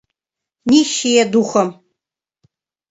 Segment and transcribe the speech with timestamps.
[0.71, 1.69] Нищие духом.